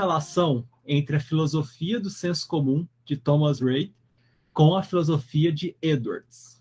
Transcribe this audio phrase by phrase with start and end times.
[0.00, 3.92] relação entre a filosofia do senso comum de Thomas Ray
[4.52, 6.60] com a filosofia de Edwards.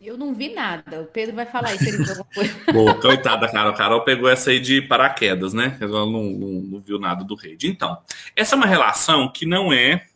[0.00, 1.02] Eu não vi nada.
[1.02, 1.84] O Pedro vai falar isso.
[1.84, 2.04] Ele
[2.72, 3.72] Boa, coitada, Carol.
[3.72, 5.78] Carol pegou essa aí de paraquedas, né?
[5.80, 7.56] Ela não, não, não viu nada do rei.
[7.62, 7.96] Então,
[8.34, 10.08] essa é uma relação que não é,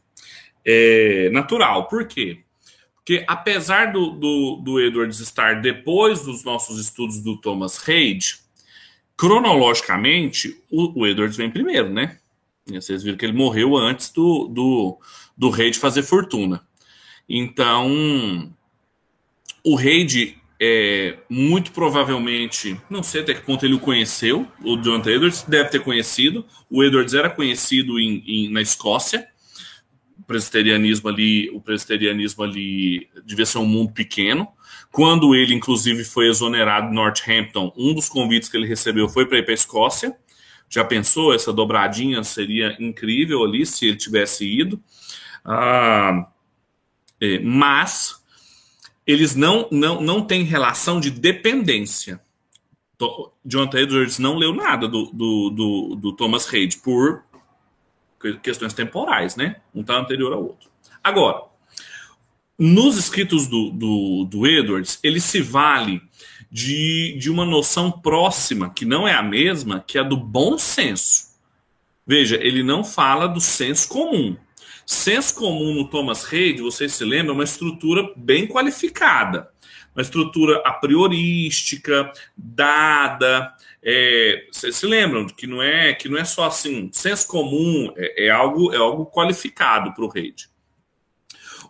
[0.64, 1.86] é natural.
[1.86, 2.40] Por quê?
[2.96, 8.41] Porque apesar do, do, do, Edwards estar depois dos nossos estudos do Thomas Reid,
[9.16, 12.19] cronologicamente, o, o, Edwards vem primeiro, né?
[12.66, 14.98] Vocês viram que ele morreu antes do, do,
[15.37, 16.66] do Reid fazer fortuna.
[17.29, 18.52] Então,
[19.65, 25.11] o Reid, é, muito provavelmente, não sei até que ponto ele o conheceu, o Jonathan
[25.11, 26.45] Edwards deve ter conhecido.
[26.69, 29.28] O Edwards era conhecido em, em na Escócia
[30.27, 34.48] presbiterianismo ali, o presbiterianismo ali devia ser um mundo pequeno.
[34.96, 39.36] Quando ele, inclusive, foi exonerado em Northampton, um dos convites que ele recebeu foi para
[39.36, 40.16] ir para a Escócia.
[40.70, 41.34] Já pensou?
[41.34, 44.83] Essa dobradinha seria incrível ali se ele tivesse ido.
[45.44, 46.27] Ah,
[47.20, 48.24] é, mas
[49.06, 52.19] eles não, não, não têm relação de dependência.
[53.44, 57.22] Jonathan Edwards não leu nada do, do, do, do Thomas Reid por
[58.42, 59.56] questões temporais, né?
[59.74, 60.70] Um está anterior ao outro.
[61.05, 61.42] Agora,
[62.58, 66.00] nos escritos do, do, do Edwards, ele se vale
[66.50, 70.56] de, de uma noção próxima, que não é a mesma, que é a do bom
[70.58, 71.27] senso.
[72.06, 74.36] Veja, ele não fala do senso comum.
[74.86, 79.50] Senso comum no Thomas Reid, vocês se lembram, é uma estrutura bem qualificada.
[79.94, 86.24] Uma estrutura a priorística, dada, é, vocês se lembram que não é que não é
[86.24, 90.48] só assim senso comum é, é algo é algo qualificado para o RAID.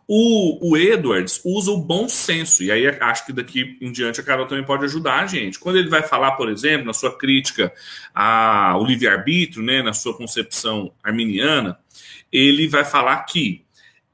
[0.08, 4.22] O, o Edwards usa o bom senso, e aí acho que daqui em diante a
[4.22, 5.58] Carol também pode ajudar a gente.
[5.58, 7.72] Quando ele vai falar, por exemplo, na sua crítica
[8.14, 11.76] ao livre-arbítrio, né, na sua concepção arminiana,
[12.30, 13.64] ele vai falar que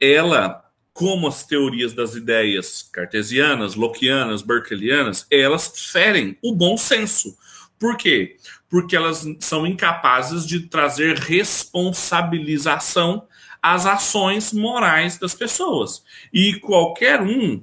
[0.01, 7.37] ela, como as teorias das ideias cartesianas, lockeanas, berkelianas, elas ferem o bom senso.
[7.79, 8.37] Por quê?
[8.67, 13.27] Porque elas são incapazes de trazer responsabilização
[13.63, 16.03] às ações morais das pessoas.
[16.33, 17.63] E qualquer um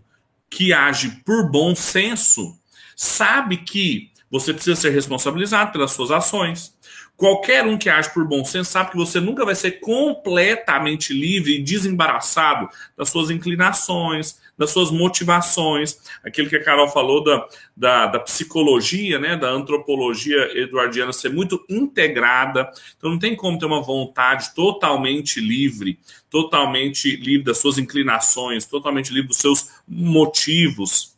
[0.49, 2.57] que age por bom senso
[2.95, 6.73] sabe que você precisa ser responsabilizado pelas suas ações.
[7.17, 11.57] Qualquer um que age por bom senso sabe que você nunca vai ser completamente livre
[11.57, 18.07] e desembaraçado das suas inclinações, das suas motivações, aquilo que a Carol falou da, da,
[18.07, 22.69] da psicologia, né, da antropologia eduardiana ser muito integrada.
[22.97, 25.97] Então não tem como ter uma vontade totalmente livre,
[26.29, 31.17] totalmente livre das suas inclinações, totalmente livre dos seus motivos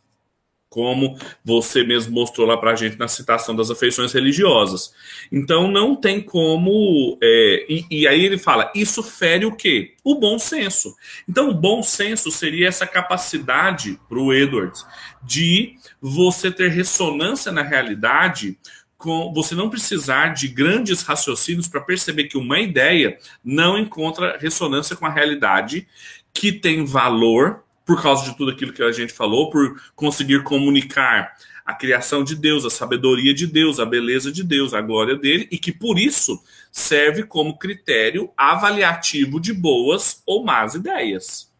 [0.72, 4.94] como você mesmo mostrou lá para a gente na citação das afeições religiosas.
[5.30, 7.18] Então não tem como.
[7.22, 9.94] É, e, e, aí ele fala: isso fere o quê?
[10.02, 10.96] O bom senso.
[11.28, 14.84] Então, o bom senso seria essa capacidade para o Edwards
[15.22, 18.58] de você ter ressonância na realidade.
[18.96, 24.94] Com você não precisar de grandes raciocínios para perceber que uma ideia não encontra ressonância
[24.94, 25.88] com a realidade,
[26.32, 31.32] que tem valor por causa de tudo aquilo que a gente falou, por conseguir comunicar
[31.64, 35.48] a criação de Deus, a sabedoria de Deus, a beleza de Deus, a glória dele,
[35.50, 41.50] e que por isso serve como critério avaliativo de boas ou más ideias.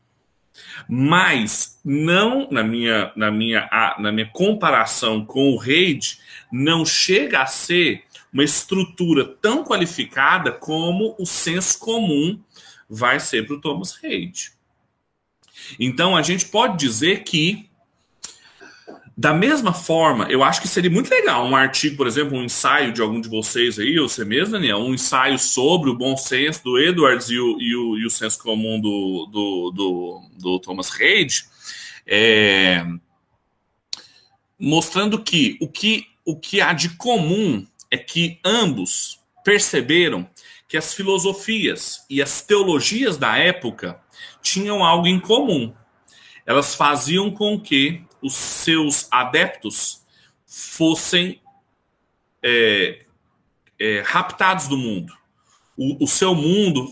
[0.88, 6.18] Mas não na minha na minha na minha comparação com o Reid,
[6.50, 12.38] não chega a ser uma estrutura tão qualificada como o senso comum
[12.88, 14.52] vai ser para o Thomas Reid.
[15.78, 17.68] Então a gente pode dizer que
[19.16, 22.92] da mesma forma, eu acho que seria muito legal um artigo, por exemplo, um ensaio
[22.92, 26.64] de algum de vocês aí, ou você mesmo, Daniel, um ensaio sobre o bom senso
[26.64, 30.88] do Edwards e o, e o, e o senso comum do, do, do, do Thomas
[30.88, 31.44] Reid,
[32.06, 32.84] é,
[34.58, 40.28] mostrando que o, que o que há de comum é que ambos perceberam
[40.72, 44.00] que as filosofias e as teologias da época
[44.40, 45.70] tinham algo em comum.
[46.46, 50.02] Elas faziam com que os seus adeptos
[50.46, 51.42] fossem
[52.42, 53.04] é,
[53.78, 55.12] é, raptados do mundo.
[55.76, 56.88] O, o seu mundo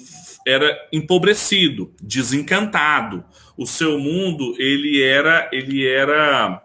[0.47, 3.25] era empobrecido, desencantado.
[3.57, 6.63] O seu mundo ele era ele era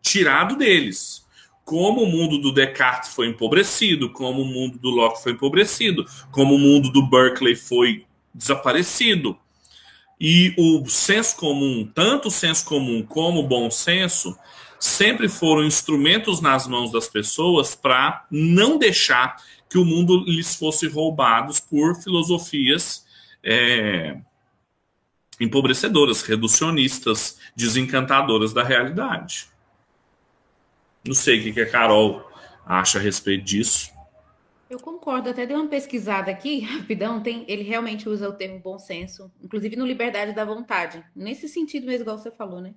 [0.00, 1.21] tirado deles.
[1.64, 6.56] Como o mundo do Descartes foi empobrecido, como o mundo do Locke foi empobrecido, como
[6.56, 8.04] o mundo do Berkeley foi
[8.34, 9.36] desaparecido.
[10.20, 14.36] E o senso comum, tanto o senso comum como o bom senso,
[14.78, 19.36] sempre foram instrumentos nas mãos das pessoas para não deixar
[19.68, 23.04] que o mundo lhes fosse roubado por filosofias
[23.42, 24.18] é,
[25.40, 29.51] empobrecedoras, reducionistas, desencantadoras da realidade.
[31.06, 32.30] Não sei o que a Carol
[32.64, 33.92] acha a respeito disso.
[34.70, 38.78] Eu concordo, até dei uma pesquisada aqui, rapidão, tem, ele realmente usa o termo bom
[38.78, 42.74] senso, inclusive no liberdade da vontade, nesse sentido mesmo, igual você falou, né?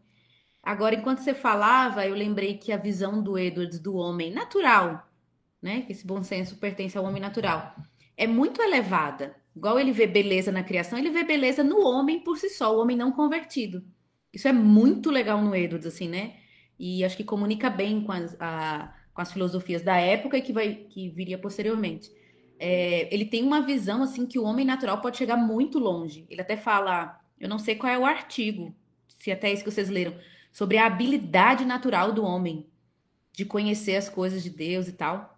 [0.61, 5.07] Agora, enquanto você falava, eu lembrei que a visão do Edwards do homem natural,
[5.61, 5.81] né?
[5.81, 7.75] Que esse bom senso pertence ao homem natural,
[8.17, 9.35] é muito elevada.
[9.55, 12.81] Igual ele vê beleza na criação, ele vê beleza no homem por si só, o
[12.81, 13.85] homem não convertido.
[14.33, 16.35] Isso é muito legal no Edwards, assim, né?
[16.79, 20.53] E acho que comunica bem com as, a, com as filosofias da época e que,
[20.53, 22.11] vai, que viria posteriormente.
[22.59, 26.25] É, ele tem uma visão, assim, que o homem natural pode chegar muito longe.
[26.29, 28.75] Ele até fala, eu não sei qual é o artigo,
[29.19, 30.15] se até é isso que vocês leram,
[30.51, 32.67] sobre a habilidade natural do homem
[33.33, 35.35] de conhecer as coisas de Deus e tal.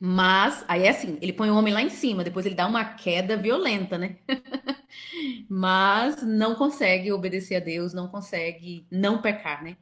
[0.00, 2.84] Mas, aí é assim, ele põe o homem lá em cima, depois ele dá uma
[2.84, 4.18] queda violenta, né?
[5.48, 9.76] Mas não consegue obedecer a Deus, não consegue não pecar, né?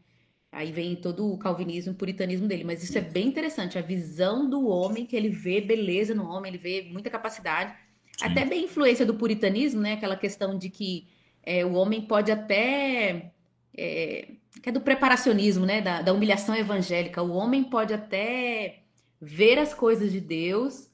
[0.52, 2.64] Aí vem todo o calvinismo, o puritanismo dele.
[2.64, 6.50] Mas isso é bem interessante, a visão do homem, que ele vê beleza no homem,
[6.50, 7.72] ele vê muita capacidade.
[8.16, 8.26] Sim.
[8.26, 9.92] Até bem influência do puritanismo, né?
[9.92, 11.06] Aquela questão de que
[11.42, 13.32] é, o homem pode até.
[13.76, 14.28] É,
[14.60, 15.80] que é do preparacionismo, né?
[15.80, 17.22] Da, da humilhação evangélica.
[17.22, 18.80] O homem pode até
[19.20, 20.89] ver as coisas de Deus,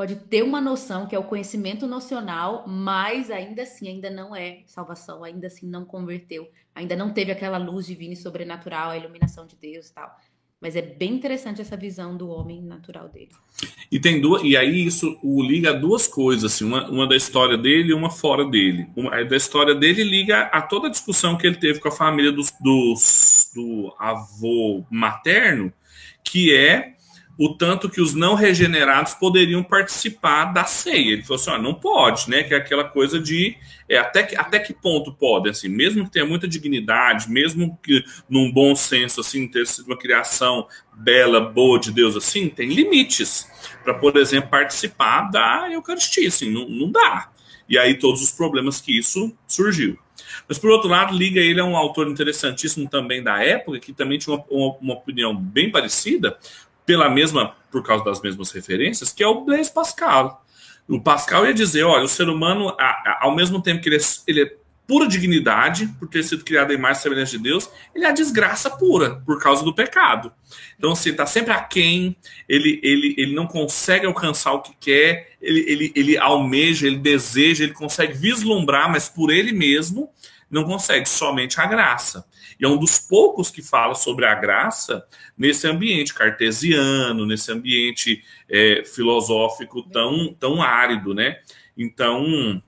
[0.00, 4.60] pode ter uma noção que é o conhecimento nocional, mas ainda assim ainda não é
[4.64, 9.46] salvação, ainda assim não converteu, ainda não teve aquela luz divina e sobrenatural, a iluminação
[9.46, 10.16] de Deus e tal.
[10.58, 13.28] Mas é bem interessante essa visão do homem natural dele.
[13.92, 17.14] E tem duas, e aí isso o liga a duas coisas, assim, uma, uma da
[17.14, 18.88] história dele e uma fora dele.
[18.96, 22.32] Uma da história dele liga a toda a discussão que ele teve com a família
[22.32, 25.70] dos, dos do avô materno,
[26.24, 26.94] que é
[27.42, 31.12] o tanto que os não regenerados poderiam participar da ceia.
[31.12, 32.42] Ele falou assim: ó, não pode, né?
[32.42, 33.56] Que é aquela coisa de
[33.88, 38.04] é, até, que, até que ponto pode, assim, mesmo que tenha muita dignidade, mesmo que
[38.28, 43.48] num bom senso, assim, ter sido uma criação bela, boa de Deus, assim, tem limites
[43.82, 47.30] para, por exemplo, participar da Eucaristia, assim, não, não dá.
[47.66, 49.98] E aí todos os problemas que isso surgiu.
[50.46, 54.18] Mas, por outro lado, liga ele a um autor interessantíssimo também da época, que também
[54.18, 56.36] tinha uma, uma, uma opinião bem parecida,
[56.84, 60.44] pela mesma, por causa das mesmas referências, que é o Blaise Pascal.
[60.88, 62.74] O Pascal ia dizer, olha, o ser humano,
[63.20, 64.60] ao mesmo tempo que ele é, ele é
[64.90, 68.68] pura dignidade, por ter sido criado em mais semelhança de Deus, ele é a desgraça
[68.68, 70.32] pura, por causa do pecado.
[70.76, 72.16] Então, assim, está sempre aquém,
[72.48, 77.62] ele, ele, ele não consegue alcançar o que quer, ele, ele, ele almeja, ele deseja,
[77.62, 80.10] ele consegue vislumbrar, mas por ele mesmo
[80.50, 82.26] não consegue, somente a graça.
[82.58, 85.04] E é um dos poucos que fala sobre a graça
[85.38, 91.38] nesse ambiente cartesiano, nesse ambiente é, filosófico tão, tão árido, né?
[91.76, 92.60] Então,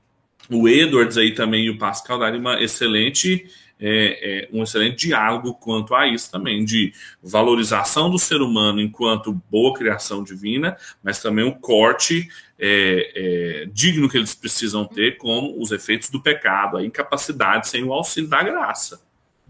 [0.49, 3.47] o Edwards aí também e o Pascal daram uma excelente
[3.85, 9.33] é, é, um excelente diálogo quanto a isso também, de valorização do ser humano enquanto
[9.51, 15.61] boa criação divina, mas também o corte é, é, digno que eles precisam ter, como
[15.61, 19.03] os efeitos do pecado, a incapacidade sem o auxílio da graça.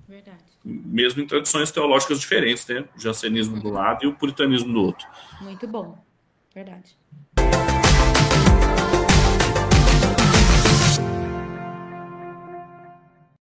[0.08, 0.38] Verdade.
[0.64, 2.84] Mesmo em tradições teológicas diferentes, né?
[2.96, 5.06] O jansenismo do lado e o puritanismo do outro.
[5.42, 5.98] Muito bom.
[6.54, 6.96] Verdade.